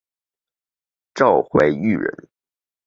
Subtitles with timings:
[1.13, 2.27] 赵怀玉人。